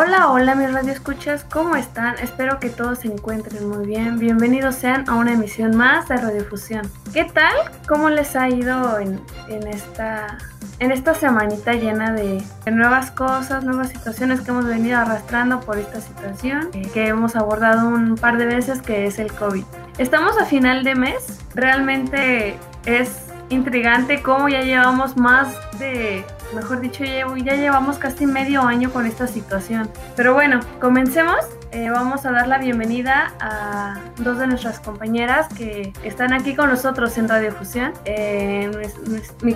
Hola, 0.00 0.30
hola 0.30 0.54
mis 0.54 0.72
radioescuchas, 0.72 1.42
¿cómo 1.42 1.74
están? 1.74 2.14
Espero 2.22 2.60
que 2.60 2.70
todos 2.70 3.00
se 3.00 3.08
encuentren 3.08 3.68
muy 3.68 3.84
bien. 3.84 4.20
Bienvenidos 4.20 4.76
sean 4.76 5.10
a 5.10 5.16
una 5.16 5.32
emisión 5.32 5.76
más 5.76 6.06
de 6.06 6.18
Radiofusión. 6.18 6.88
¿Qué 7.12 7.24
tal? 7.24 7.52
¿Cómo 7.88 8.08
les 8.08 8.36
ha 8.36 8.48
ido 8.48 9.00
en, 9.00 9.20
esta, 9.66 10.38
en 10.78 10.92
esta 10.92 11.14
semanita 11.14 11.72
llena 11.72 12.12
de, 12.12 12.40
nuevas 12.70 13.10
cosas, 13.10 13.64
nuevas 13.64 13.88
situaciones 13.88 14.42
que 14.42 14.52
hemos 14.52 14.66
venido 14.66 14.98
arrastrando 14.98 15.58
por 15.62 15.78
esta 15.78 16.00
situación 16.00 16.68
eh, 16.74 16.88
que 16.94 17.08
hemos 17.08 17.34
abordado 17.34 17.88
un 17.88 18.14
par 18.14 18.38
de 18.38 18.46
veces 18.46 18.80
que 18.80 19.06
es 19.06 19.18
el 19.18 19.32
COVID? 19.32 19.64
Estamos 19.98 20.38
a 20.38 20.44
final 20.44 20.84
de 20.84 20.94
mes, 20.94 21.40
realmente 21.56 22.56
es 22.86 23.16
intrigante 23.48 24.22
cómo 24.22 24.48
ya 24.48 24.62
llevamos 24.62 25.16
más 25.16 25.56
de 25.80 26.24
mejor 26.54 26.80
dicho, 26.80 27.04
ya 27.04 27.54
llevamos 27.54 27.98
casi 27.98 28.26
medio 28.26 28.62
año 28.62 28.90
con 28.90 29.06
esta 29.06 29.26
situación. 29.26 29.90
Pero 30.16 30.34
bueno, 30.34 30.60
comencemos. 30.80 31.38
Eh, 31.70 31.90
vamos 31.90 32.24
a 32.24 32.32
dar 32.32 32.48
la 32.48 32.56
bienvenida 32.56 33.34
a 33.40 34.00
dos 34.16 34.38
de 34.38 34.46
nuestras 34.46 34.80
compañeras 34.80 35.48
que 35.52 35.92
están 36.02 36.32
aquí 36.32 36.54
con 36.56 36.70
nosotros 36.70 37.18
en 37.18 37.28
Radio 37.28 37.52
Fusión. 37.52 37.92
Eh, 38.06 38.70
mi, 39.42 39.54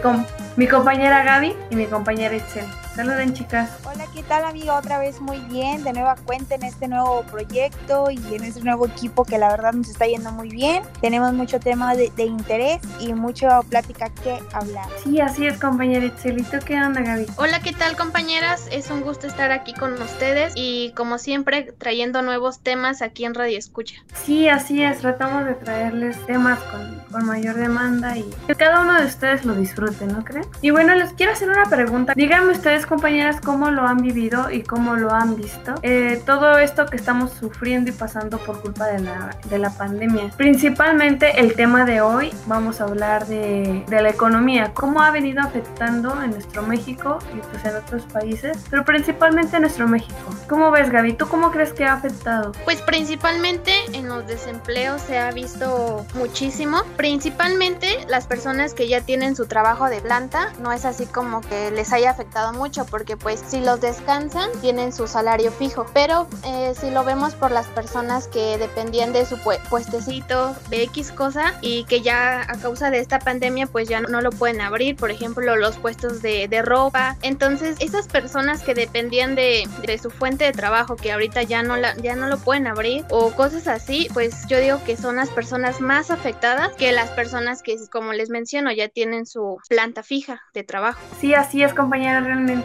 mi 0.56 0.69
compañera 0.69 1.25
Gaby 1.25 1.56
y 1.70 1.77
mi 1.77 1.86
compañera 1.86 2.36
Itzel. 2.36 2.66
Saluden 2.94 3.32
chicas. 3.32 3.70
Hola, 3.84 4.04
¿qué 4.12 4.22
tal 4.22 4.44
amiga? 4.44 4.76
Otra 4.76 4.98
vez 4.98 5.18
muy 5.18 5.38
bien, 5.50 5.82
de 5.82 5.94
nueva 5.94 6.14
cuenta 6.26 6.56
en 6.56 6.62
este 6.62 6.88
nuevo 6.88 7.22
proyecto 7.22 8.10
y 8.10 8.34
en 8.34 8.44
este 8.44 8.60
nuevo 8.60 8.86
equipo 8.86 9.24
que 9.24 9.38
la 9.38 9.48
verdad 9.48 9.72
nos 9.72 9.88
está 9.88 10.06
yendo 10.06 10.30
muy 10.30 10.50
bien. 10.50 10.82
Tenemos 11.00 11.32
mucho 11.32 11.58
tema 11.58 11.94
de, 11.94 12.12
interés 12.22 12.82
y 13.00 13.14
mucha 13.14 13.62
plática 13.62 14.10
que 14.22 14.38
hablar. 14.52 14.84
Sí, 15.02 15.20
así 15.20 15.46
es 15.46 15.58
compañera 15.58 16.04
Itzelito. 16.04 16.58
¿Qué 16.60 16.74
onda 16.74 17.00
Gaby? 17.00 17.26
Hola, 17.36 17.60
¿qué 17.60 17.72
tal 17.72 17.96
compañeras? 17.96 18.68
Es 18.70 18.90
un 18.90 19.00
gusto 19.00 19.26
estar 19.26 19.52
aquí 19.52 19.72
con 19.72 19.94
ustedes 19.94 20.52
y 20.54 20.92
como 20.94 21.16
siempre 21.16 21.72
trayendo 21.78 22.20
nuevos 22.20 22.60
temas 22.60 23.00
aquí 23.00 23.24
en 23.24 23.34
Radio 23.34 23.58
Escucha. 23.58 23.96
Sí, 24.22 24.48
así 24.48 24.82
es, 24.82 24.98
tratamos 24.98 25.46
de 25.46 25.54
traerles 25.54 26.18
temas 26.26 26.58
con, 26.64 27.02
con 27.10 27.24
mayor 27.24 27.54
demanda 27.56 28.18
y 28.18 28.30
que 28.46 28.54
cada 28.54 28.82
uno 28.82 29.00
de 29.00 29.06
ustedes 29.06 29.46
lo 29.46 29.54
disfrute, 29.54 30.06
¿no 30.06 30.22
creen? 30.24 30.46
Y 30.60 30.70
bueno, 30.70 30.94
les 30.94 31.12
quiero 31.14 31.32
hacer 31.32 31.48
una 31.48 31.64
pregunta. 31.64 32.12
Díganme 32.14 32.52
ustedes 32.52 32.81
compañeras 32.86 33.41
cómo 33.41 33.70
lo 33.70 33.86
han 33.86 33.98
vivido 33.98 34.50
y 34.50 34.62
cómo 34.62 34.97
lo 34.97 35.12
han 35.12 35.36
visto. 35.36 35.75
Eh, 35.83 36.22
todo 36.27 36.58
esto 36.58 36.86
que 36.86 36.97
estamos 36.97 37.33
sufriendo 37.33 37.91
y 37.91 37.92
pasando 37.92 38.38
por 38.38 38.61
culpa 38.61 38.86
de 38.86 39.00
la, 39.00 39.36
de 39.48 39.58
la 39.58 39.70
pandemia. 39.70 40.30
Principalmente 40.36 41.41
el 41.41 41.55
tema 41.55 41.84
de 41.84 42.00
hoy, 42.00 42.33
vamos 42.47 42.80
a 42.80 42.84
hablar 42.84 43.27
de, 43.27 43.84
de 43.86 44.03
la 44.03 44.10
economía, 44.10 44.72
cómo 44.75 45.03
ha 45.03 45.10
venido 45.10 45.41
afectando 45.41 46.22
en 46.22 46.30
nuestro 46.30 46.62
México 46.62 47.19
y 47.34 47.38
pues 47.38 47.64
en 47.64 47.77
otros 47.77 48.03
países, 48.05 48.58
pero 48.70 48.84
principalmente 48.84 49.56
en 49.56 49.62
nuestro 49.62 49.86
México. 49.86 50.14
¿Cómo 50.48 50.70
ves 50.70 50.91
Gaby? 50.91 51.14
¿Tú 51.14 51.28
cómo 51.28 51.50
crees 51.50 51.72
que 51.72 51.84
ha 51.84 51.94
afectado? 51.94 52.53
Pues 52.64 52.80
principalmente 52.83 53.72
en 53.92 54.08
los 54.08 54.27
desempleos 54.27 55.03
se 55.03 55.19
ha 55.19 55.30
visto 55.30 56.05
muchísimo, 56.14 56.83
principalmente 56.97 57.86
las 58.08 58.27
personas 58.27 58.75
que 58.75 58.88
ya 58.88 59.00
tienen 59.00 59.37
su 59.37 59.47
trabajo 59.47 59.88
de 59.88 60.00
planta, 60.00 60.53
no 60.60 60.72
es 60.72 60.84
así 60.84 61.06
como 61.06 61.41
que 61.41 61.70
les 61.70 61.93
haya 61.93 62.10
afectado 62.10 62.53
mucho 62.53 62.72
porque 62.91 63.16
pues 63.16 63.43
si 63.47 63.60
los 63.60 63.81
descansan 63.81 64.50
tienen 64.60 64.93
su 64.93 65.06
salario 65.06 65.53
fijo, 65.53 65.87
pero 65.93 66.27
eh, 66.44 66.72
si 66.78 66.91
lo 66.91 67.05
vemos 67.05 67.34
por 67.34 67.50
las 67.50 67.66
personas 67.66 68.28
que 68.28 68.56
dependían 68.56 69.12
de 69.12 69.27
su 69.27 69.37
puestecito, 69.38 70.56
de 70.71 70.82
X 70.84 71.12
cosa 71.12 71.55
y 71.61 71.84
que 71.84 72.00
ya 72.00 72.41
a 72.41 72.59
causa 72.59 72.91
de 72.91 72.99
esta 72.99 73.19
pandemia 73.19 73.66
pues 73.66 73.88
ya 73.88 74.00
no, 74.00 74.21
lo 74.22 74.31
pueden 74.31 74.61
abrir, 74.62 74.97
por 74.97 75.11
ejemplo 75.11 75.55
los 75.56 75.77
puestos 75.77 76.22
de, 76.22 76.49
de 76.49 76.62
ropa, 76.62 77.16
entonces 77.22 77.77
esas 77.81 78.09
personas 78.09 78.62
que 78.62 78.75
dependían 78.75 79.34
de, 79.34 79.69
de, 79.87 79.99
su 79.99 80.11
fuente 80.11 80.44
de 80.44 80.53
trabajo 80.53 80.97
que 80.97 81.12
ahorita 81.12 81.43
ya 81.43 81.62
no, 81.62 81.77
la, 81.77 81.94
ya 81.97 82.16
no 82.16 82.28
lo 82.28 82.38
pueden 82.38 82.66
abrir 82.66 83.05
o 83.11 83.31
cosas 83.32 83.69
así, 83.69 84.09
pues 84.15 84.47
yo 84.49 84.59
digo 84.59 84.82
que 84.84 84.97
son 84.97 85.16
las 85.16 85.28
personas 85.28 85.81
más 85.81 86.11
afectadas 86.11 86.72
que 86.77 86.93
las 86.93 87.11
personas 87.11 87.62
que 87.62 87.77
como 87.91 88.15
les 88.15 88.31
menciono 88.31 88.72
ya 88.72 88.88
tienen 88.88 89.27
su 89.27 89.59
planta 89.69 90.03
fija 90.03 90.43
de 90.55 90.62
trabajo. 90.62 91.00
Sí, 91.21 91.34
así 91.34 91.62
es 91.62 91.75
compañera, 91.75 92.21
realmente 92.21 92.62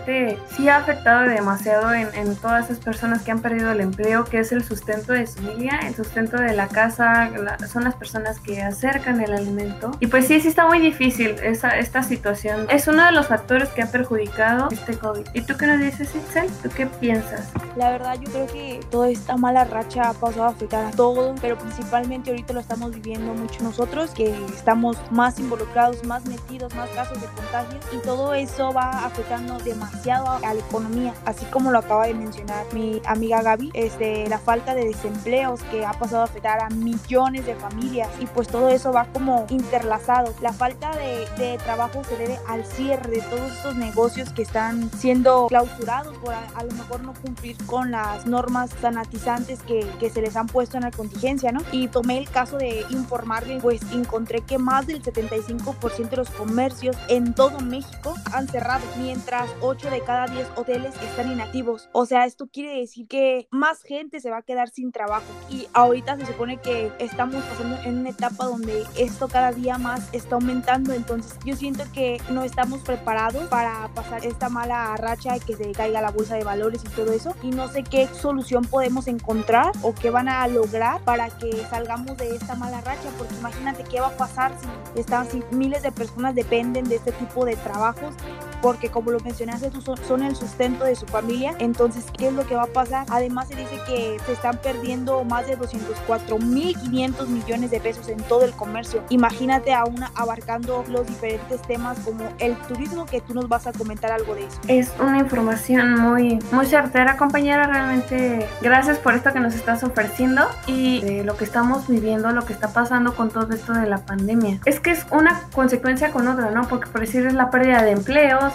sí 0.56 0.70
ha 0.70 0.78
afectado 0.78 1.28
demasiado 1.28 1.94
en, 1.94 2.36
todas 2.38 2.66
esas 2.66 2.84
personas 2.84 3.24
que 3.24 3.32
han 3.32 3.42
perdido 3.42 3.72
el 3.72 3.82
empleo, 3.82 4.26
que 4.26 4.40
es 4.40 4.52
el 4.52 4.64
sustento 4.64 5.14
de 5.14 5.26
su 5.26 5.42
familia, 5.42 5.80
el 5.86 5.96
sustento 5.96 6.38
de 6.38 6.54
la 6.54 6.68
casa, 6.68 7.30
son 7.72 7.84
las 7.84 7.96
personas 7.96 8.40
que 8.40 8.62
acercan 8.62 9.22
el 9.22 9.34
alimento. 9.34 9.92
Y 10.00 10.08
pues 10.08 10.28
sí, 10.28 10.40
sí 10.40 10.48
está 10.48 10.68
muy 10.68 10.80
difícil 10.80 11.36
esa, 11.42 11.78
esta 11.78 12.04
situación. 12.04 12.68
Es 12.70 12.88
uno 12.88 13.06
de 13.06 13.12
los 13.12 13.28
factores 13.28 13.70
que 13.70 13.82
ha 13.82 13.92
perjudicado 13.92 14.70
este 14.72 14.98
COVID. 14.98 15.28
¿Y 15.34 15.42
tú 15.42 15.56
qué 15.58 15.68
nos 15.68 15.80
dices, 15.80 16.14
Itzel? 16.16 16.48
¿Tú 16.64 16.70
qué 16.76 16.86
piensas? 16.86 17.50
La 17.76 17.92
verdad, 17.92 18.18
yo 18.20 18.32
creo 18.32 18.48
que 18.48 18.80
toda 18.90 19.10
esta 19.10 19.38
mala 19.38 19.64
racha 19.66 20.10
ha 20.10 20.14
pasado 20.14 20.46
a 20.46 20.50
afectar 20.50 20.86
a 20.86 20.92
todos, 20.92 21.40
pero 21.42 21.58
principalmente 21.58 22.30
ahorita 22.30 22.54
lo 22.54 22.60
estamos 22.60 22.92
viviendo 22.94 23.34
mucho 23.34 23.64
nosotros, 23.64 24.12
que 24.12 24.36
estamos 24.54 24.98
más 25.12 25.40
involucrados, 25.40 26.04
más 26.04 26.26
metidos, 26.26 26.74
más 26.76 26.90
casos 26.90 27.22
de 27.22 27.28
contagio 27.28 27.80
y 27.94 27.98
todo 27.98 28.34
eso 28.34 28.74
va 28.74 29.06
afectando 29.06 29.58
demasiado 29.60 29.87
demasiado 29.88 30.30
a 30.30 30.54
la 30.54 30.60
economía, 30.60 31.14
así 31.26 31.46
como 31.46 31.72
lo 31.72 31.80
acaba 31.80 32.08
de 32.08 32.14
mencionar 32.14 32.66
mi 32.74 33.02
amiga 33.06 33.42
Gaby, 33.42 33.72
este, 33.74 34.28
la 34.28 34.40
falta 34.40 34.76
de 34.76 34.86
desempleos 34.86 35.62
que 35.64 35.86
ha 35.86 35.94
pasado 35.94 36.22
a 36.22 36.26
afectar 36.26 36.60
a 36.62 36.70
millones 36.70 37.46
de 37.46 37.56
familias 37.56 38.10
y 38.20 38.26
pues 38.28 38.48
todo 38.48 38.70
eso 38.70 38.92
va 38.92 39.06
como 39.14 39.46
interlazado. 39.50 40.34
La 40.42 40.54
falta 40.54 40.92
de, 40.96 41.28
de 41.38 41.58
trabajo 41.58 42.04
se 42.04 42.18
debe 42.18 42.40
al 42.48 42.66
cierre 42.66 43.10
de 43.10 43.22
todos 43.22 43.52
estos 43.52 43.76
negocios 43.76 44.32
que 44.32 44.42
están 44.42 44.92
siendo 44.92 45.48
clausurados 45.48 46.18
por 46.18 46.34
a, 46.34 46.64
lo 46.64 46.72
mejor 46.74 47.02
no 47.02 47.14
cumplir 47.14 47.58
con 47.66 47.92
las 47.92 48.26
normas 48.26 48.70
sanatizantes 48.82 49.62
que, 49.62 49.88
que 50.00 50.10
se 50.10 50.22
les 50.22 50.36
han 50.36 50.48
puesto 50.48 50.78
en 50.78 50.84
la 50.84 50.92
contingencia, 50.92 51.52
¿no? 51.52 51.62
Y 51.72 51.88
tomé 51.88 52.18
el 52.18 52.30
caso 52.30 52.58
de 52.58 52.86
informarle, 52.90 53.60
pues 53.62 53.82
encontré 53.92 54.42
que 54.42 54.58
más 54.58 54.88
del 54.88 55.02
75% 55.02 56.10
de 56.10 56.18
los 56.18 56.30
comercios 56.30 56.96
en 57.08 57.34
todo 57.34 57.60
México 57.60 58.16
han 58.34 58.48
cerrado, 58.48 58.84
mientras 58.98 59.50
8 59.62 59.77
de 59.86 60.02
cada 60.02 60.26
10 60.26 60.48
hoteles 60.56 60.96
están 61.04 61.32
inactivos. 61.32 61.88
O 61.92 62.08
sea, 62.08 62.26
esto 62.26 62.48
quiere 62.48 62.80
decir 62.80 63.08
que 63.08 63.48
más 63.52 63.84
gente 63.84 64.20
se 64.20 64.32
va 64.32 64.38
a 64.38 64.42
quedar 64.42 64.70
sin 64.70 64.92
trabajo. 64.92 65.26
Y 65.50 65.68
ahorita 65.74 66.18
se 66.18 66.26
supone 66.26 66.58
que 66.58 66.92
estamos 66.98 67.44
pasando 67.44 67.78
en 67.84 68.00
una 68.00 68.10
etapa 68.10 68.46
donde 68.46 68.84
esto 68.98 69.28
cada 69.28 69.52
día 69.52 69.78
más 69.78 70.10
está 70.14 70.36
aumentando. 70.36 70.94
Entonces 70.94 71.38
yo 71.46 71.56
siento 71.56 71.84
que 71.94 72.20
no 72.32 72.44
estamos 72.44 72.82
preparados 72.82 73.44
para 73.50 73.88
pasar 73.94 74.26
esta 74.26 74.50
mala 74.50 74.98
racha 74.98 75.34
de 75.34 75.40
que 75.42 75.56
se 75.56 75.72
caiga 75.74 76.02
la 76.02 76.12
bolsa 76.12 76.36
de 76.36 76.44
valores 76.44 76.82
y 76.84 76.90
todo 76.90 77.14
eso. 77.14 77.36
Y 77.44 77.52
no 77.52 77.68
sé 77.68 77.84
qué 77.84 78.08
solución 78.08 78.66
podemos 78.66 79.08
encontrar 79.08 79.72
o 79.84 79.94
qué 79.94 80.10
van 80.10 80.28
a 80.28 80.48
lograr 80.48 81.02
para 81.02 81.30
que 81.30 81.52
salgamos 81.70 82.18
de 82.18 82.36
esta 82.36 82.56
mala 82.56 82.82
racha. 82.82 83.10
Porque 83.18 83.36
imagínate 83.36 83.84
qué 83.84 84.02
va 84.02 84.08
a 84.08 84.18
pasar 84.18 84.52
si, 84.94 85.00
están, 85.00 85.30
si 85.30 85.44
miles 85.52 85.84
de 85.84 85.92
personas 85.92 86.34
dependen 86.34 86.90
de 86.90 86.96
este 86.96 87.12
tipo 87.12 87.46
de 87.46 87.56
trabajos 87.58 88.16
porque 88.62 88.90
como 88.90 89.12
lo 89.12 89.20
mencionaste, 89.20 89.72
son 90.08 90.24
el 90.24 90.36
sustento 90.36 90.86
de 90.86 90.96
su 90.96 91.06
familia. 91.06 91.54
Entonces, 91.60 92.06
¿qué 92.18 92.28
es 92.28 92.34
lo 92.34 92.46
que 92.46 92.56
va 92.56 92.64
a 92.64 92.68
pasar? 92.68 93.06
Además, 93.10 93.48
se 93.48 93.56
dice 93.56 93.80
que 93.86 94.18
se 94.26 94.34
están 94.34 94.58
perdiendo 94.58 95.24
más 95.24 95.48
de 95.48 95.58
204.500 95.58 97.28
millones 97.28 97.72
de 97.72 97.80
pesos 97.80 98.08
en 98.10 98.18
todo 98.24 98.44
el 98.46 98.52
comercio. 98.54 99.04
Imagínate 99.10 99.74
aún 99.74 100.04
abarcando 100.16 100.84
los 100.90 101.08
diferentes 101.08 101.62
temas 101.64 101.98
como 102.00 102.24
el 102.40 102.56
turismo, 102.68 103.06
que 103.06 103.22
tú 103.22 103.34
nos 103.34 103.48
vas 103.48 103.68
a 103.68 103.74
comentar 103.74 104.12
algo 104.12 104.36
de 104.36 104.46
eso. 104.46 104.60
Es 104.68 104.92
una 105.00 105.20
información 105.20 106.00
muy, 106.00 106.40
muy 106.52 106.66
certera, 106.66 107.18
compañera. 107.18 107.68
Realmente, 107.68 108.48
gracias 108.62 108.98
por 108.98 109.14
esto 109.14 109.34
que 109.34 109.40
nos 109.40 109.56
estás 109.56 109.84
ofreciendo 109.84 110.48
y 110.66 111.02
de 111.02 111.24
lo 111.24 111.38
que 111.38 111.44
estamos 111.44 111.88
viviendo, 111.88 112.32
lo 112.32 112.46
que 112.46 112.54
está 112.54 112.70
pasando 112.70 113.16
con 113.16 113.30
todo 113.30 113.54
esto 113.54 113.74
de 113.74 113.88
la 113.88 114.00
pandemia. 114.00 114.60
Es 114.66 114.80
que 114.80 114.92
es 114.92 115.06
una 115.12 115.44
consecuencia 115.54 116.12
con 116.12 116.28
otra, 116.28 116.52
¿no? 116.52 116.68
Porque 116.68 116.88
por 116.90 117.02
decir 117.02 117.26
es 117.26 117.34
la 117.34 117.50
pérdida 117.50 117.84
de 117.84 117.92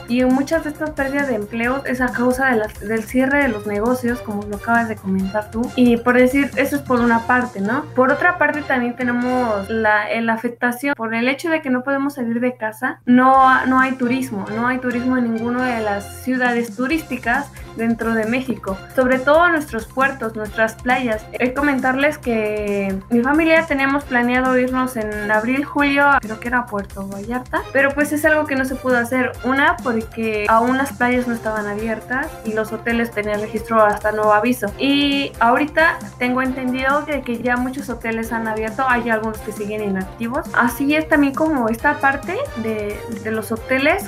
y 0.09 0.25
muchas 0.25 0.65
de 0.65 0.71
estas 0.71 0.91
pérdidas 0.91 1.29
de 1.29 1.35
empleos 1.37 1.83
es 1.87 2.01
a 2.01 2.13
causa 2.13 2.47
de 2.47 2.63
del 2.87 3.03
cierre 3.03 3.43
de 3.43 3.49
los 3.49 3.67
negocios, 3.67 4.21
como 4.21 4.43
lo 4.45 4.57
acabas 4.57 4.89
de 4.89 4.97
comentar 4.97 5.51
tú. 5.51 5.71
Y 5.77 5.97
por 5.97 6.17
decir, 6.17 6.51
eso 6.57 6.77
es 6.77 6.83
por 6.83 7.01
una 7.01 7.27
parte, 7.27 7.61
¿no? 7.61 7.85
Por 7.95 8.13
otra 8.13 8.39
parte 8.39 8.63
también 8.63 8.97
tenemos 8.97 9.69
la, 9.69 10.09
la 10.21 10.33
afectación 10.33 10.95
por 10.97 11.15
el 11.15 11.29
hecho 11.29 11.51
de 11.51 11.63
que 11.63 11.71
no 11.71 11.83
podemos 11.83 12.15
salir 12.15 12.41
de 12.41 12.57
casa, 12.57 13.01
no, 13.07 13.67
no 13.67 13.81
hay 13.81 13.93
turismo, 13.93 14.47
no 14.55 14.67
hay 14.67 14.79
turismo 14.79 15.17
en 15.17 15.35
ninguna 15.35 15.67
de 15.75 15.83
las 15.83 16.23
ciudades 16.23 16.77
turísticas 16.77 17.51
dentro 17.77 18.15
de 18.15 18.27
México, 18.27 18.77
sobre 18.95 19.19
todo 19.19 19.49
nuestros 19.49 19.87
puertos, 19.87 20.37
nuestras 20.37 20.75
playas. 20.75 21.25
He 21.33 21.55
comentarles 21.55 22.19
que 22.19 22.95
mi 23.11 23.23
familia 23.23 23.67
teníamos 23.67 24.05
planeado 24.05 24.59
irnos 24.59 24.97
en 24.97 25.31
abril, 25.31 25.65
julio, 25.65 26.07
creo 26.21 26.41
que 26.41 26.49
era 26.49 26.67
Puerto 26.67 27.07
Vallarta, 27.07 27.63
pero 27.73 27.91
pues 27.95 28.13
es 28.13 28.25
algo 28.25 28.47
que 28.47 28.57
no 28.57 28.65
se 28.65 28.75
pudo 28.75 28.99
hacer. 28.99 29.33
Una, 29.45 29.77
porque 29.83 30.47
aún 30.49 30.79
las 30.79 30.93
playas 30.93 31.27
no 31.27 31.35
estaban 31.35 31.67
abiertas 31.67 32.29
y 32.45 32.53
los 32.53 32.73
hoteles 32.73 33.11
tenían 33.11 33.41
registro 33.41 33.83
hasta 33.83 34.13
nuevo 34.13 34.33
aviso. 34.33 34.73
Y 34.79 35.33
ahorita 35.41 35.99
tengo 36.19 36.43
entendido 36.43 37.05
que, 37.05 37.23
que 37.23 37.39
ya 37.43 37.57
muchos 37.57 37.89
hoteles 37.89 38.33
han 38.33 38.49
abierto, 38.49 38.85
hay 38.89 39.11
algunos 39.11 39.39
que 39.39 39.53
siguen 39.53 39.83
inactivos. 39.83 40.47
Así 40.55 40.95
es 40.95 41.09
también 41.09 41.35
como 41.35 41.69
esta 41.69 41.99
parte 41.99 42.37
de, 42.63 42.99
de 43.23 43.31
los 43.31 43.53
hoteles 43.53 44.05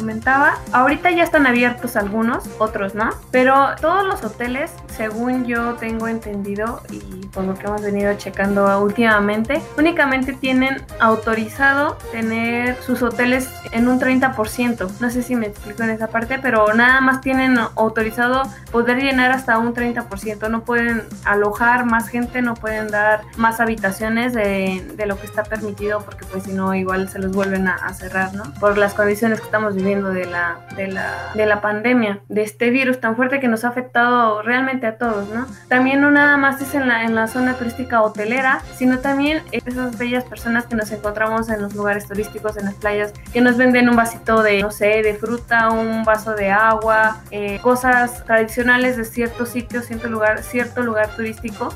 comentaba. 0.00 0.58
Ahorita 0.72 1.10
ya 1.10 1.22
están 1.22 1.46
abiertos 1.46 1.94
algunos, 1.94 2.48
otros 2.58 2.94
no, 2.94 3.10
pero 3.30 3.54
todos 3.82 4.06
los 4.06 4.24
hoteles, 4.24 4.70
según 4.96 5.44
yo 5.44 5.74
tengo 5.74 6.08
entendido 6.08 6.80
y 6.90 7.26
por 7.26 7.44
lo 7.44 7.54
que 7.54 7.66
hemos 7.66 7.82
venido 7.82 8.14
checando 8.14 8.80
últimamente, 8.80 9.60
únicamente 9.76 10.32
tienen 10.32 10.82
autorizado 11.00 11.98
tener 12.12 12.80
sus 12.82 13.02
hoteles 13.02 13.50
en 13.72 13.88
un 13.88 14.00
30%. 14.00 14.90
No 15.00 15.10
sé 15.10 15.22
si 15.22 15.36
me 15.36 15.48
explico 15.48 15.82
en 15.82 15.90
esa 15.90 16.06
parte, 16.06 16.38
pero 16.40 16.72
nada 16.72 17.02
más 17.02 17.20
tienen 17.20 17.58
autorizado 17.76 18.42
poder 18.72 19.02
llenar 19.02 19.32
hasta 19.32 19.58
un 19.58 19.74
30%. 19.74 20.48
No 20.48 20.62
pueden 20.62 21.02
alojar 21.26 21.84
más 21.84 22.08
gente, 22.08 22.40
no 22.40 22.54
pueden 22.54 22.88
dar 22.88 23.20
más 23.36 23.60
habitaciones 23.60 24.32
de, 24.32 24.82
de 24.96 25.06
lo 25.06 25.18
que 25.18 25.26
está 25.26 25.42
permitido 25.42 26.00
porque 26.00 26.24
pues 26.24 26.44
si 26.44 26.52
no 26.52 26.74
igual 26.74 27.10
se 27.10 27.18
los 27.18 27.32
vuelven 27.32 27.68
a, 27.68 27.74
a 27.74 27.92
cerrar, 27.92 28.32
¿no? 28.32 28.44
Por 28.54 28.78
las 28.78 28.94
condiciones 28.94 29.40
que 29.40 29.44
estamos 29.44 29.74
viviendo 29.74 29.89
de 29.96 30.24
la, 30.26 30.58
de, 30.76 30.88
la, 30.88 31.32
de 31.34 31.46
la 31.46 31.60
pandemia, 31.60 32.20
de 32.28 32.42
este 32.42 32.70
virus 32.70 33.00
tan 33.00 33.16
fuerte 33.16 33.40
que 33.40 33.48
nos 33.48 33.64
ha 33.64 33.68
afectado 33.68 34.42
realmente 34.42 34.86
a 34.86 34.96
todos, 34.96 35.28
¿no? 35.28 35.46
También 35.68 36.00
no 36.00 36.10
nada 36.10 36.36
más 36.36 36.60
es 36.60 36.74
en 36.74 36.88
la, 36.88 37.04
en 37.04 37.14
la 37.14 37.26
zona 37.26 37.54
turística 37.54 38.02
hotelera, 38.02 38.62
sino 38.76 39.00
también 39.00 39.42
esas 39.52 39.98
bellas 39.98 40.24
personas 40.24 40.66
que 40.66 40.76
nos 40.76 40.90
encontramos 40.92 41.48
en 41.48 41.60
los 41.60 41.74
lugares 41.74 42.06
turísticos, 42.06 42.56
en 42.56 42.66
las 42.66 42.74
playas, 42.74 43.12
que 43.32 43.40
nos 43.40 43.56
venden 43.56 43.88
un 43.88 43.96
vasito 43.96 44.42
de, 44.42 44.62
no 44.62 44.70
sé, 44.70 45.02
de 45.02 45.14
fruta, 45.14 45.70
un 45.70 46.04
vaso 46.04 46.34
de 46.34 46.50
agua, 46.50 47.18
eh, 47.30 47.58
cosas 47.62 48.24
tradicionales 48.24 48.96
de 48.96 49.04
cierto 49.04 49.46
sitio, 49.46 49.82
cierto 49.82 50.08
lugar, 50.08 50.42
cierto 50.42 50.82
lugar 50.82 51.08
turístico 51.16 51.70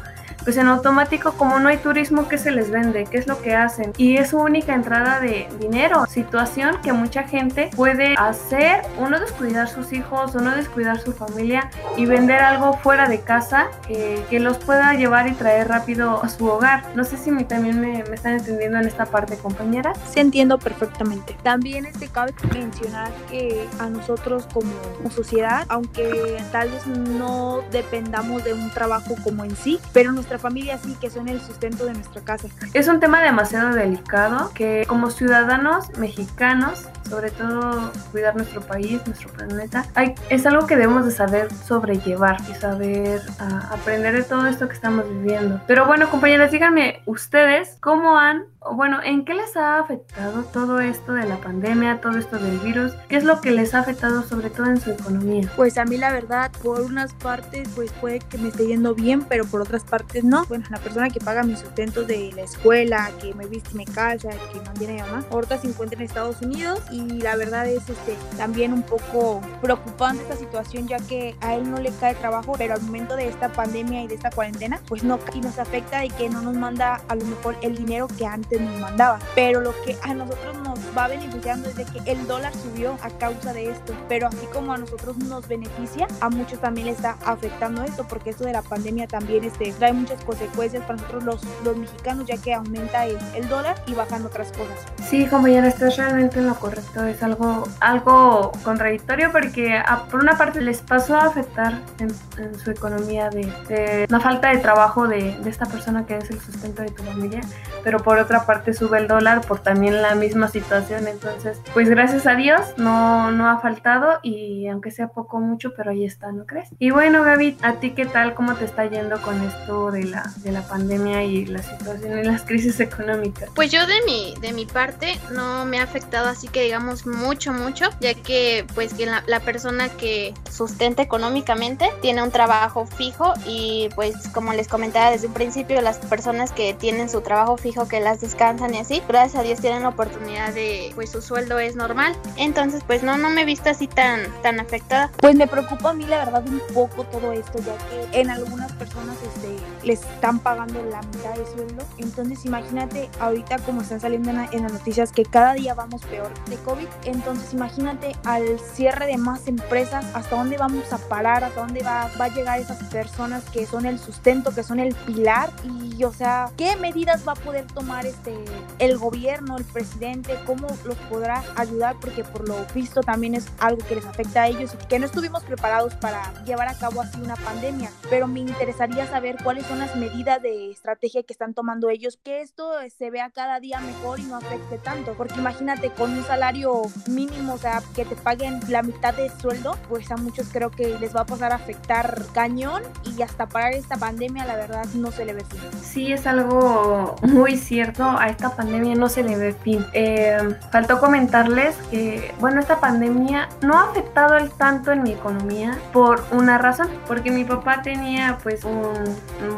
pues 0.44 0.56
en 0.58 0.68
automático 0.68 1.32
como 1.32 1.58
no 1.58 1.68
hay 1.68 1.78
turismo, 1.78 2.28
¿qué 2.28 2.38
se 2.38 2.50
les 2.50 2.70
vende? 2.70 3.04
¿Qué 3.10 3.18
es 3.18 3.26
lo 3.26 3.40
que 3.40 3.54
hacen? 3.54 3.92
Y 3.96 4.18
es 4.18 4.30
su 4.30 4.38
única 4.38 4.74
entrada 4.74 5.20
de 5.20 5.48
dinero, 5.58 6.06
situación 6.06 6.76
que 6.82 6.92
mucha 6.92 7.24
gente 7.24 7.70
puede 7.74 8.14
hacer, 8.16 8.82
uno 8.98 9.18
descuidar 9.18 9.68
sus 9.68 9.92
hijos, 9.92 10.34
uno 10.34 10.54
descuidar 10.54 11.00
su 11.00 11.12
familia 11.12 11.70
y 11.96 12.06
vender 12.06 12.42
algo 12.42 12.74
fuera 12.74 13.08
de 13.08 13.20
casa 13.20 13.68
que, 13.86 14.22
que 14.28 14.40
los 14.40 14.58
pueda 14.58 14.94
llevar 14.94 15.28
y 15.28 15.32
traer 15.32 15.68
rápido 15.68 16.22
a 16.22 16.28
su 16.28 16.46
hogar. 16.46 16.84
No 16.94 17.04
sé 17.04 17.16
si 17.16 17.30
me, 17.30 17.44
también 17.44 17.80
me, 17.80 18.04
me, 18.04 18.14
están 18.14 18.34
entendiendo 18.34 18.78
en 18.78 18.86
esta 18.86 19.06
parte, 19.06 19.36
compañeras. 19.36 19.98
Sí, 20.10 20.20
entiendo 20.20 20.58
perfectamente. 20.58 21.36
También 21.42 21.86
este 21.86 22.08
cabe 22.08 22.34
mencionar 22.52 23.10
que 23.30 23.66
a 23.78 23.88
nosotros 23.88 24.46
como 24.52 24.70
sociedad, 25.10 25.64
aunque 25.68 26.36
tal 26.52 26.70
vez 26.70 26.86
no 26.86 27.62
dependamos 27.70 28.44
de 28.44 28.52
un 28.52 28.70
trabajo 28.70 29.14
como 29.22 29.44
en 29.44 29.56
sí, 29.56 29.78
pero 29.92 30.12
nuestra 30.12 30.33
familia 30.38 30.78
sí, 30.78 30.96
que 31.00 31.10
son 31.10 31.28
el 31.28 31.40
sustento 31.40 31.84
de 31.84 31.94
nuestra 31.94 32.22
casa. 32.22 32.48
Es 32.72 32.88
un 32.88 33.00
tema 33.00 33.22
demasiado 33.22 33.74
delicado 33.74 34.50
que 34.54 34.84
como 34.86 35.10
ciudadanos 35.10 35.96
mexicanos, 35.98 36.86
sobre 37.08 37.30
todo 37.30 37.92
cuidar 38.12 38.36
nuestro 38.36 38.60
país, 38.60 39.00
nuestro 39.06 39.30
planeta, 39.30 39.84
hay, 39.94 40.14
es 40.30 40.46
algo 40.46 40.66
que 40.66 40.76
debemos 40.76 41.04
de 41.04 41.10
saber 41.10 41.52
sobrellevar 41.52 42.38
y 42.50 42.54
saber 42.54 43.20
uh, 43.40 43.74
aprender 43.74 44.14
de 44.14 44.22
todo 44.22 44.46
esto 44.46 44.68
que 44.68 44.74
estamos 44.74 45.08
viviendo. 45.08 45.60
Pero 45.66 45.86
bueno, 45.86 46.10
compañeras, 46.10 46.50
díganme 46.50 47.02
ustedes 47.06 47.76
cómo 47.80 48.18
han 48.18 48.44
bueno, 48.72 49.00
¿en 49.02 49.24
qué 49.24 49.34
les 49.34 49.56
ha 49.56 49.78
afectado 49.78 50.42
todo 50.44 50.80
esto 50.80 51.12
de 51.12 51.26
la 51.26 51.36
pandemia, 51.36 52.00
todo 52.00 52.16
esto 52.16 52.38
del 52.38 52.58
virus? 52.60 52.92
¿Qué 53.08 53.16
es 53.16 53.24
lo 53.24 53.40
que 53.40 53.50
les 53.50 53.74
ha 53.74 53.80
afectado 53.80 54.22
sobre 54.22 54.50
todo 54.50 54.66
en 54.66 54.80
su 54.80 54.90
economía? 54.90 55.50
Pues 55.54 55.76
a 55.76 55.84
mí 55.84 55.98
la 55.98 56.12
verdad, 56.12 56.50
por 56.62 56.80
unas 56.80 57.12
partes 57.12 57.68
pues 57.74 57.92
puede 57.92 58.20
que 58.20 58.38
me 58.38 58.48
esté 58.48 58.66
yendo 58.66 58.94
bien, 58.94 59.22
pero 59.28 59.44
por 59.44 59.60
otras 59.60 59.84
partes 59.84 60.23
no. 60.24 60.44
Bueno, 60.46 60.64
la 60.70 60.78
persona 60.78 61.10
que 61.10 61.20
paga 61.20 61.42
mis 61.42 61.60
sustentos 61.60 62.06
de 62.06 62.32
la 62.34 62.42
escuela, 62.42 63.10
que 63.20 63.34
me 63.34 63.46
viste 63.46 63.70
y 63.72 63.76
me 63.76 63.84
calza, 63.84 64.30
que 64.30 64.60
mantiene 64.64 65.00
a 65.00 65.04
mi 65.04 65.10
mamá, 65.10 65.26
ahorita 65.30 65.58
se 65.58 65.68
encuentra 65.68 65.98
en 65.98 66.06
Estados 66.06 66.40
Unidos 66.42 66.80
y 66.90 67.20
la 67.20 67.36
verdad 67.36 67.66
es 67.66 67.88
este 67.88 68.16
también 68.36 68.72
un 68.72 68.82
poco 68.82 69.40
preocupante 69.60 70.22
esta 70.22 70.36
situación 70.36 70.88
ya 70.88 70.98
que 70.98 71.34
a 71.40 71.54
él 71.54 71.70
no 71.70 71.78
le 71.78 71.90
cae 72.00 72.14
trabajo, 72.14 72.54
pero 72.56 72.74
al 72.74 72.82
momento 72.82 73.16
de 73.16 73.28
esta 73.28 73.50
pandemia 73.52 74.02
y 74.02 74.08
de 74.08 74.14
esta 74.14 74.30
cuarentena, 74.30 74.80
pues 74.88 75.04
no, 75.04 75.18
y 75.34 75.40
nos 75.40 75.58
afecta 75.58 76.00
de 76.00 76.08
que 76.08 76.28
no 76.28 76.42
nos 76.42 76.54
manda 76.54 77.00
a 77.08 77.14
lo 77.14 77.24
mejor 77.24 77.56
el 77.62 77.76
dinero 77.76 78.08
que 78.08 78.26
antes 78.26 78.60
nos 78.60 78.80
mandaba. 78.80 79.18
Pero 79.34 79.60
lo 79.60 79.72
que 79.84 79.96
a 80.02 80.14
nosotros 80.14 80.56
nos 80.58 80.78
va 80.96 81.08
beneficiando 81.08 81.68
es 81.68 81.76
de 81.76 81.84
que 81.84 82.10
el 82.10 82.26
dólar 82.26 82.52
subió 82.54 82.96
a 83.02 83.10
causa 83.10 83.52
de 83.52 83.70
esto. 83.70 83.94
Pero 84.08 84.28
así 84.28 84.46
como 84.52 84.72
a 84.72 84.78
nosotros 84.78 85.16
nos 85.18 85.46
beneficia, 85.48 86.06
a 86.20 86.28
muchos 86.28 86.60
también 86.60 86.86
les 86.86 86.96
está 86.96 87.16
afectando 87.24 87.82
esto, 87.82 88.06
porque 88.08 88.30
esto 88.30 88.44
de 88.44 88.52
la 88.52 88.62
pandemia 88.62 89.06
también 89.06 89.44
este, 89.44 89.72
trae 89.72 89.92
muchas 89.92 90.13
consecuencias 90.24 90.82
para 90.84 90.96
nosotros 90.96 91.24
los, 91.24 91.40
los 91.64 91.76
mexicanos, 91.76 92.26
ya 92.26 92.36
que 92.36 92.54
aumenta 92.54 93.06
el, 93.06 93.18
el 93.34 93.48
dólar 93.48 93.76
y 93.86 93.94
bajan 93.94 94.24
otras 94.24 94.48
cosas. 94.52 94.78
Sí, 95.08 95.26
compañera, 95.26 95.68
estás 95.68 95.96
realmente 95.96 96.38
en 96.38 96.46
lo 96.46 96.54
correcto. 96.54 97.04
Es 97.04 97.22
algo, 97.22 97.64
algo 97.80 98.52
contradictorio 98.62 99.30
porque 99.32 99.76
a, 99.76 100.04
por 100.10 100.20
una 100.20 100.36
parte 100.36 100.60
les 100.60 100.80
pasó 100.80 101.16
a 101.16 101.26
afectar 101.26 101.80
en, 101.98 102.12
en 102.38 102.58
su 102.58 102.70
economía 102.70 103.30
de, 103.30 103.52
de, 103.68 104.06
la 104.08 104.20
falta 104.20 104.50
de 104.50 104.58
trabajo 104.58 105.06
de, 105.06 105.36
de 105.38 105.50
esta 105.50 105.66
persona 105.66 106.06
que 106.06 106.16
es 106.16 106.30
el 106.30 106.40
sustento 106.40 106.82
de 106.82 106.90
tu 106.90 107.02
familia, 107.02 107.40
pero 107.82 107.98
por 107.98 108.18
otra 108.18 108.46
parte 108.46 108.74
sube 108.74 108.98
el 108.98 109.08
dólar 109.08 109.40
por 109.42 109.60
también 109.60 110.02
la 110.02 110.14
misma 110.14 110.48
situación. 110.48 111.06
Entonces, 111.08 111.60
pues 111.72 111.88
gracias 111.88 112.26
a 112.26 112.34
Dios 112.34 112.60
no, 112.76 113.30
no 113.30 113.48
ha 113.48 113.58
faltado 113.58 114.18
y 114.22 114.68
aunque 114.68 114.90
sea 114.90 115.08
poco 115.08 115.40
mucho, 115.40 115.74
pero 115.76 115.90
ahí 115.90 116.04
está, 116.04 116.32
¿no 116.32 116.46
crees? 116.46 116.68
Y 116.78 116.90
bueno, 116.90 117.22
Gaby, 117.22 117.58
¿a 117.62 117.74
ti 117.74 117.92
qué 117.92 118.06
tal? 118.06 118.34
¿Cómo 118.34 118.54
te 118.54 118.64
está 118.64 118.86
yendo 118.86 119.20
con 119.22 119.40
esto 119.42 119.90
de 119.90 120.03
la, 120.04 120.32
de 120.38 120.52
la 120.52 120.62
pandemia 120.66 121.22
y 121.24 121.46
la 121.46 121.62
situación 121.62 122.18
y 122.18 122.24
las 122.24 122.42
crisis 122.42 122.80
económicas? 122.80 123.48
Pues 123.54 123.70
yo 123.70 123.86
de 123.86 124.02
mi, 124.06 124.34
de 124.40 124.52
mi 124.52 124.66
parte 124.66 125.18
no 125.32 125.64
me 125.64 125.78
ha 125.78 125.82
afectado 125.84 126.28
así 126.28 126.48
que 126.48 126.62
digamos 126.62 127.06
mucho, 127.06 127.52
mucho, 127.52 127.86
ya 128.00 128.14
que 128.14 128.66
pues 128.74 128.94
que 128.94 129.06
la, 129.06 129.24
la 129.26 129.40
persona 129.40 129.88
que 129.88 130.34
sustenta 130.50 131.02
económicamente 131.02 131.90
tiene 132.00 132.22
un 132.22 132.30
trabajo 132.30 132.86
fijo 132.86 133.32
y 133.46 133.88
pues 133.94 134.28
como 134.28 134.52
les 134.52 134.68
comentaba 134.68 135.10
desde 135.10 135.26
un 135.26 135.34
principio, 135.34 135.80
las 135.80 135.98
personas 135.98 136.52
que 136.52 136.74
tienen 136.74 137.08
su 137.08 137.20
trabajo 137.20 137.56
fijo 137.56 137.88
que 137.88 138.00
las 138.00 138.20
descansan 138.20 138.74
y 138.74 138.78
así, 138.78 139.02
gracias 139.08 139.40
a 139.40 139.42
Dios 139.42 139.60
tienen 139.60 139.82
la 139.82 139.88
oportunidad 139.90 140.52
de, 140.52 140.92
pues 140.94 141.10
su 141.10 141.22
sueldo 141.22 141.58
es 141.58 141.76
normal. 141.76 142.14
Entonces, 142.36 142.82
pues 142.86 143.02
no, 143.02 143.16
no 143.18 143.30
me 143.30 143.42
he 143.42 143.44
visto 143.44 143.70
así 143.70 143.86
tan, 143.86 144.20
tan 144.42 144.60
afectada. 144.60 145.10
Pues 145.18 145.34
me 145.34 145.46
preocupa 145.46 145.90
a 145.90 145.94
mí 145.94 146.04
la 146.04 146.24
verdad 146.24 146.44
un 146.46 146.60
poco 146.72 147.04
todo 147.04 147.32
esto, 147.32 147.58
ya 147.58 147.76
que 147.88 148.20
en 148.20 148.30
algunas 148.30 148.72
personas 148.72 149.16
este, 149.22 149.56
les 149.84 150.00
están 150.02 150.38
pagando 150.38 150.82
la 150.84 151.00
mitad 151.02 151.34
de 151.34 151.46
sueldo. 151.46 151.84
Entonces, 151.98 152.44
imagínate 152.44 153.10
ahorita 153.20 153.58
como 153.60 153.82
están 153.82 154.00
saliendo 154.00 154.30
en, 154.30 154.48
en 154.52 154.62
las 154.62 154.72
noticias 154.72 155.12
que 155.12 155.24
cada 155.24 155.54
día 155.54 155.74
vamos 155.74 156.02
peor 156.02 156.32
de 156.48 156.56
COVID. 156.56 156.86
Entonces, 157.04 157.52
imagínate 157.52 158.16
al 158.24 158.58
cierre 158.58 159.06
de 159.06 159.16
más 159.16 159.46
empresas, 159.46 160.04
hasta 160.14 160.36
dónde 160.36 160.56
vamos 160.56 160.92
a 160.92 160.98
parar, 160.98 161.44
hasta 161.44 161.60
dónde 161.60 161.82
va, 161.82 162.10
va 162.20 162.26
a 162.26 162.28
llegar 162.28 162.58
esas 162.58 162.82
personas 162.84 163.44
que 163.50 163.66
son 163.66 163.86
el 163.86 163.98
sustento, 163.98 164.54
que 164.54 164.62
son 164.62 164.80
el 164.80 164.94
pilar. 164.94 165.50
Y, 165.64 166.04
o 166.04 166.12
sea, 166.12 166.50
¿qué 166.56 166.76
medidas 166.76 167.26
va 167.26 167.32
a 167.32 167.36
poder 167.36 167.66
tomar 167.66 168.06
este 168.06 168.34
el 168.78 168.98
gobierno, 168.98 169.56
el 169.56 169.64
presidente, 169.64 170.38
cómo 170.46 170.66
los 170.84 170.96
podrá 171.08 171.44
ayudar, 171.56 171.96
porque 172.00 172.24
por 172.24 172.48
lo 172.48 172.64
visto 172.74 173.00
también 173.00 173.34
es 173.34 173.46
algo 173.60 173.86
que 173.86 173.96
les 173.96 174.04
afecta 174.04 174.42
a 174.42 174.48
ellos 174.48 174.74
y 174.74 174.86
que 174.86 174.98
no 174.98 175.06
estuvimos 175.06 175.42
preparados 175.44 175.94
para 175.94 176.32
llevar 176.44 176.68
a 176.68 176.74
cabo 176.74 177.00
así 177.00 177.20
una 177.20 177.36
pandemia. 177.36 177.90
Pero 178.10 178.26
me 178.26 178.40
interesaría 178.40 179.06
saber 179.06 179.36
cuáles 179.42 179.66
son 179.66 179.73
las 179.78 179.96
medidas 179.96 180.42
de 180.42 180.70
estrategia 180.70 181.22
que 181.22 181.32
están 181.32 181.54
tomando 181.54 181.90
ellos, 181.90 182.18
que 182.22 182.40
esto 182.40 182.72
se 182.96 183.10
vea 183.10 183.30
cada 183.30 183.60
día 183.60 183.80
mejor 183.80 184.20
y 184.20 184.24
no 184.24 184.36
afecte 184.36 184.78
tanto, 184.78 185.14
porque 185.14 185.38
imagínate 185.38 185.90
con 185.90 186.12
un 186.12 186.24
salario 186.24 186.82
mínimo, 187.08 187.54
o 187.54 187.58
sea, 187.58 187.82
que 187.94 188.04
te 188.04 188.16
paguen 188.16 188.60
la 188.68 188.82
mitad 188.82 189.14
de 189.14 189.30
sueldo, 189.30 189.76
pues 189.88 190.10
a 190.10 190.16
muchos 190.16 190.48
creo 190.52 190.70
que 190.70 190.98
les 190.98 191.14
va 191.14 191.22
a 191.22 191.26
pasar 191.26 191.52
a 191.52 191.56
afectar 191.56 192.22
cañón 192.32 192.82
y 193.16 193.22
hasta 193.22 193.46
parar 193.46 193.72
esta 193.72 193.96
pandemia, 193.96 194.44
la 194.44 194.56
verdad, 194.56 194.84
no 194.94 195.10
se 195.10 195.24
le 195.24 195.34
ve 195.34 195.44
fin. 195.44 195.60
Sí, 195.82 196.12
es 196.12 196.26
algo 196.26 197.16
muy 197.22 197.56
cierto 197.56 198.04
a 198.18 198.28
esta 198.28 198.54
pandemia 198.56 198.94
no 198.94 199.08
se 199.08 199.22
le 199.22 199.36
ve 199.36 199.52
fin. 199.52 199.84
Eh, 199.92 200.56
faltó 200.70 200.98
comentarles 201.00 201.76
que, 201.90 202.34
bueno, 202.40 202.60
esta 202.60 202.80
pandemia 202.80 203.48
no 203.62 203.74
ha 203.74 203.90
afectado 203.90 204.36
el 204.36 204.50
tanto 204.50 204.92
en 204.92 205.02
mi 205.02 205.12
economía 205.12 205.78
por 205.92 206.24
una 206.32 206.58
razón, 206.58 206.88
porque 207.06 207.30
mi 207.30 207.44
papá 207.44 207.82
tenía 207.82 208.38
pues 208.42 208.64
un, 208.64 208.92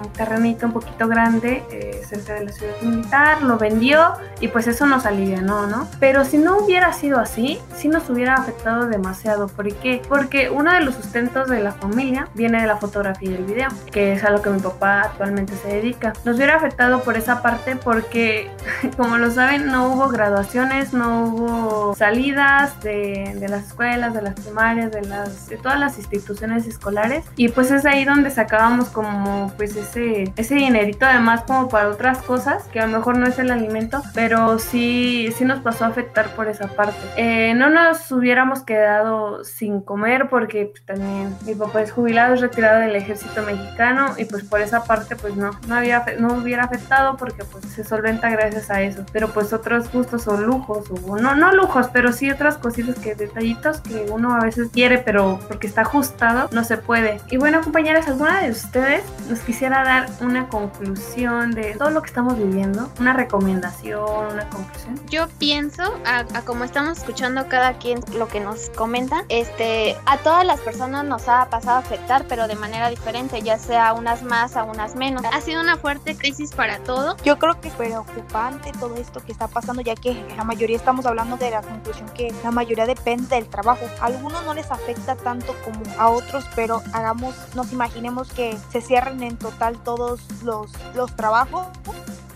terrenito 0.09 0.67
un 0.67 0.73
poquito 0.73 1.09
grande 1.09 1.63
eh, 1.71 2.03
cerca 2.07 2.35
de 2.35 2.45
la 2.45 2.53
ciudad 2.53 2.75
militar, 2.83 3.43
lo 3.43 3.59
vendió 3.59 4.15
y 4.41 4.49
pues 4.49 4.67
eso 4.67 4.87
nos 4.87 5.07
alivianó, 5.07 5.67
¿no? 5.67 5.89
Pero 6.01 6.25
si 6.25 6.39
no 6.39 6.59
hubiera 6.59 6.93
sido 6.93 7.19
así, 7.19 7.59
sí 7.75 7.89
nos 7.89 8.09
hubiera 8.11 8.35
afectado 8.35 8.87
demasiado. 8.87 9.49
¿Por 9.49 9.73
qué? 9.75 10.03
Porque 10.09 10.51
uno 10.51 10.73
de 10.73 10.81
los 10.81 10.95
sustentos 10.95 11.49
de 11.49 11.63
la 11.63 11.73
familia 11.73 12.29
viene 12.35 12.61
de 12.61 12.67
la 12.67 12.77
fotografía 12.77 13.31
y 13.31 13.35
el 13.35 13.45
video, 13.45 13.69
que 13.91 14.13
es 14.13 14.25
a 14.25 14.31
lo 14.31 14.43
que 14.43 14.51
mi 14.51 14.61
papá 14.61 15.03
actualmente 15.03 15.55
se 15.57 15.69
dedica. 15.69 16.13
Nos 16.25 16.37
hubiera 16.37 16.57
afectado 16.57 17.03
por 17.03 17.17
esa 17.17 17.43
parte 17.43 17.77
porque, 17.77 18.51
como 18.97 19.19
lo 19.19 19.31
saben, 19.31 19.67
no 19.67 19.93
hubo 19.93 20.09
graduaciones, 20.09 20.93
no 20.93 21.25
hubo 21.25 21.95
salidas 21.97 22.81
de, 22.81 23.37
de 23.39 23.49
las 23.49 23.67
escuelas, 23.69 24.15
de 24.15 24.23
las 24.23 24.35
primarias, 24.35 24.93
de, 24.93 25.03
las, 25.03 25.49
de 25.49 25.57
todas 25.57 25.79
las 25.79 25.99
instituciones 25.99 26.67
escolares. 26.67 27.25
Y 27.37 27.49
pues 27.49 27.71
es 27.71 27.85
ahí 27.87 28.05
donde 28.05 28.31
sacábamos 28.31 28.89
como 28.89 29.53
pues 29.57 29.77
ese, 29.97 30.33
ese 30.37 30.55
dinerito 30.55 31.07
además 31.07 31.43
como 31.47 31.69
para 31.69 31.89
otras 31.89 32.19
cosas, 32.23 32.65
que 32.65 32.81
a 32.81 32.87
lo 32.87 32.99
mejor 32.99 33.19
no 33.19 33.27
es 33.27 33.39
el 33.39 33.51
alimento, 33.51 34.03
pero 34.15 34.59
sí, 34.59 35.33
sí 35.37 35.45
nos 35.45 35.61
pasó 35.61 35.85
a 35.85 35.89
afectar 35.89 36.29
por 36.35 36.49
esa 36.49 36.69
parte. 36.69 36.99
Eh, 37.17 37.55
no 37.55 37.71
nos 37.71 38.11
hubiéramos 38.13 38.63
quedado 38.63 39.45
sin 39.45 39.81
comer 39.81 40.29
porque 40.29 40.67
pues, 40.67 40.85
también 40.85 41.35
mi 41.47 41.55
papá 41.55 41.83
es 41.83 41.93
jubilado, 41.93 42.35
es 42.35 42.41
retirado 42.41 42.81
del 42.81 42.97
ejército 42.97 43.43
mexicano 43.43 44.15
y 44.19 44.25
pues 44.25 44.45
por 44.45 44.61
esa 44.61 44.85
parte 44.85 45.17
pues 45.17 45.37
no, 45.37 45.51
no, 45.67 45.75
había, 45.75 46.05
no 46.19 46.35
hubiera 46.35 46.65
afectado 46.65 47.17
porque 47.17 47.45
pues 47.45 47.65
se 47.67 47.85
solventa 47.85 48.31
gracias 48.31 48.71
a 48.71 48.83
eso. 48.83 49.05
Pero 49.13 49.29
pues 49.29 49.53
otros 49.53 49.91
gustos 49.93 50.29
o 50.29 50.37
lujos, 50.37 50.87
o 50.91 51.17
no, 51.17 51.35
no 51.35 51.53
lujos, 51.53 51.89
pero 51.93 52.13
sí 52.13 52.31
otras 52.31 52.59
cositas 52.59 52.97
que 52.99 53.15
detallitos 53.15 53.81
que 53.81 54.07
uno 54.11 54.35
a 54.35 54.41
veces 54.41 54.69
quiere, 54.73 54.99
pero 54.99 55.39
porque 55.49 55.67
está 55.67 55.83
ajustado, 55.83 56.49
no 56.53 56.65
se 56.65 56.77
puede. 56.77 57.21
Y 57.31 57.37
bueno, 57.37 57.61
compañeras, 57.63 58.09
¿alguna 58.09 58.43
de 58.43 58.51
ustedes 58.51 59.03
nos 59.29 59.41
quisiera 59.41 59.85
dar 59.87 60.09
una 60.21 60.49
conclusión 60.49 61.53
de 61.53 61.75
todo 61.75 61.91
lo 61.91 62.03
que 62.03 62.09
estamos 62.09 62.37
viviendo? 62.37 62.91
¿Una 63.01 63.13
recomendación, 63.13 64.33
una 64.33 64.49
conclusión? 64.51 65.01
Yo 65.09 65.29
pienso, 65.39 65.83
a, 66.05 66.25
a 66.35 66.43
como 66.43 66.65
estamos 66.65 66.99
escuchando 66.99 67.49
cada 67.49 67.75
quien 67.79 68.01
lo 68.17 68.29
que 68.29 68.41
nos 68.41 68.71
comenta, 68.71 69.25
este, 69.29 69.97
a 70.07 70.19
todas 70.19 70.45
las 70.45 70.61
personas 70.61 71.05
nos 71.05 71.29
ha 71.29 71.49
pasado 71.51 71.77
a 71.77 71.81
afectar, 71.81 72.27
pero 72.29 72.49
de 72.49 72.57
manera 72.57 72.91
diferente, 72.91 73.43
ya 73.43 73.59
sea 73.59 73.93
unas 73.93 74.23
más, 74.23 74.57
a 74.57 74.65
unas 74.65 74.95
menos. 74.95 75.23
Ha 75.33 75.41
sido 75.41 75.61
una 75.61 75.77
fuerte 75.77 76.17
crisis 76.17 76.53
para 76.53 76.79
todo. 76.81 77.17
Yo 77.25 77.39
creo 77.39 77.61
que 77.61 77.69
es 77.69 77.75
preocupante 77.75 78.73
todo 78.79 78.97
esto 78.97 79.21
que 79.25 79.33
está 79.33 79.49
pasando, 79.49 79.83
ya 79.83 79.95
que 79.95 80.15
la 80.37 80.45
mayoría 80.45 80.77
estamos 80.77 81.07
hablando 81.07 81.37
de 81.37 81.51
la 81.51 81.63
conclusión 81.63 82.09
que 82.11 82.35
la 82.43 82.51
mayoría 82.51 82.87
depende 82.87 83.37
del 83.37 83.47
trabajo. 83.47 83.85
A 84.01 84.07
algunos 84.07 84.45
no 84.45 84.55
les 84.55 84.71
afecta 84.71 85.17
tanto 85.17 85.55
como 85.65 85.81
a 85.99 86.09
otros, 86.09 86.45
pero 86.55 86.83
hagamos, 86.93 87.35
nos 87.55 87.73
imaginemos 87.73 88.33
que 88.33 88.57
se 88.71 88.81
cierren 88.81 89.23
en 89.23 89.37
total 89.37 89.66
todos 89.75 90.21
los, 90.43 90.71
los 90.95 91.15
trabajos 91.17 91.67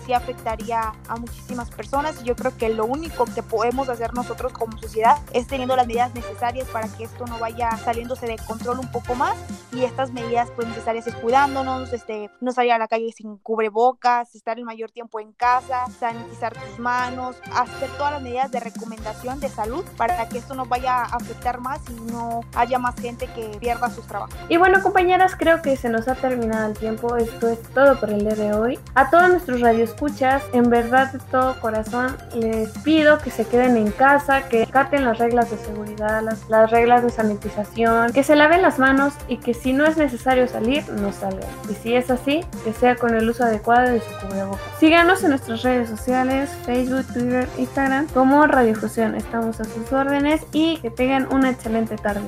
sí 0.05 0.13
afectaría 0.13 0.93
a 1.09 1.17
muchísimas 1.17 1.71
personas 1.71 2.21
y 2.23 2.25
yo 2.25 2.37
creo 2.37 2.57
que 2.57 2.69
lo 2.69 2.85
único 2.85 3.25
que 3.25 3.43
podemos 3.43 3.89
hacer 3.89 4.15
nosotros 4.15 4.53
como 4.53 4.79
sociedad 4.79 5.19
es 5.33 5.47
teniendo 5.47 5.77
las 5.77 5.87
medidas 5.87 6.15
necesarias 6.15 6.69
para 6.69 6.89
que 6.89 7.05
esto 7.05 7.27
no 7.27 7.39
vaya 7.39 7.71
saliéndose 7.79 8.27
de 8.27 8.37
control 8.47 8.79
un 8.79 8.91
poco 8.91 9.15
más 9.15 9.37
y 9.73 9.85
estas 9.85 10.13
medidas 10.13 10.51
pues 10.57 10.69
necesarias 10.69 11.07
es 11.07 11.15
cuidándonos, 11.17 11.93
este, 11.93 12.31
no 12.41 12.53
salir 12.53 12.73
a 12.73 12.79
la 12.79 12.89
calle 12.89 13.13
sin 13.13 13.37
cubrebocas, 13.39 14.35
estar 14.35 14.59
el 14.59 14.65
mayor 14.65 14.91
tiempo 14.91 15.21
en 15.21 15.33
casa, 15.33 15.87
sanitizar 15.99 16.53
tus 16.55 16.79
manos, 16.79 17.37
hacer 17.55 17.91
todas 17.97 18.13
las 18.13 18.23
medidas 18.23 18.51
de 18.51 18.61
recomendación 18.61 19.41
de 19.41 19.49
salud 19.49 19.85
para 19.97 20.29
que 20.29 20.39
esto 20.39 20.55
no 20.55 20.67
vaya 20.67 21.03
a 21.03 21.17
afectar 21.17 21.61
más 21.61 21.81
y 21.91 21.95
no 22.13 22.41
haya 22.55 22.79
más 22.79 22.95
gente 22.97 23.27
que 23.29 23.57
pierda 23.59 23.91
sus 23.91 24.07
trabajos. 24.07 24.35
Y 24.49 24.57
bueno 24.57 24.83
compañeras, 24.83 25.37
creo 25.37 25.63
que 25.63 25.77
se 25.77 25.89
nos 25.89 26.09
ha 26.09 26.15
terminado 26.15 26.69
el 26.69 26.77
tiempo, 26.77 27.17
esto 27.17 27.49
es 27.49 27.63
todo 27.75 27.99
por 27.99 28.11
el 28.11 28.21
día 28.21 28.35
de 28.35 28.53
hoy. 28.53 28.79
A 28.95 29.11
todos 29.11 29.29
nuestros 29.31 29.61
radioescuchas, 29.91 30.43
en 30.53 30.71
verdad 30.71 31.13
de 31.13 31.19
todo 31.31 31.59
corazón 31.61 32.17
les 32.35 32.71
pido 32.79 33.19
que 33.19 33.31
se 33.31 33.45
queden 33.45 33.77
en 33.77 33.91
casa, 33.91 34.49
que 34.49 34.67
caten 34.67 35.05
las 35.05 35.19
reglas 35.19 35.51
de 35.51 35.59
seguridad, 35.59 36.23
las, 36.23 36.49
las 36.49 36.71
reglas 36.71 37.03
de 37.03 37.11
sanitización, 37.11 38.13
que 38.13 38.23
se 38.23 38.37
laven 38.37 38.63
las 38.63 38.79
manos 38.79 39.15
y 39.29 39.39
que 39.39 39.55
si 39.55 39.73
no 39.73 39.85
es 39.85 39.97
necesario 39.97 40.47
salir, 40.49 40.89
no 40.89 41.13
salgan. 41.13 41.49
Y 41.69 41.75
si 41.75 41.95
es 41.95 42.11
así, 42.11 42.45
que 42.65 42.73
sea 42.73 42.97
con 42.97 43.15
el 43.15 43.29
uso 43.29 43.45
adecuado 43.45 43.91
de 43.91 44.01
su 44.01 44.27
cubrebocas. 44.27 44.61
Síganos 44.79 45.23
en 45.25 45.31
nuestras 45.31 45.63
redes 45.63 45.89
sociales, 45.89 46.51
Facebook, 46.65 47.07
Twitter, 47.13 47.49
Instagram, 47.59 48.07
como 48.09 48.47
Radiofusión. 48.47 49.15
Estamos 49.15 49.61
a 49.61 49.65
sus 49.65 49.93
órdenes 49.93 50.43
y 50.53 50.79
que 50.79 50.91
tengan 50.91 51.33
una 51.33 51.51
excelente 51.51 51.97
tarde. 51.97 52.23